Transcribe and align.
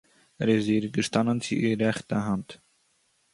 ער 0.39 0.49
איר 0.51 0.59
איז 0.85 0.93
געשטאַנען 0.95 1.37
צו 1.43 1.53
איר 1.63 1.79
רעכטער 1.83 2.23
האַנט 2.27 2.49